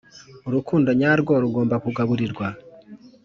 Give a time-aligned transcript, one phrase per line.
[0.47, 2.45] Urukundo nyarwo rugomba kugaburirwa?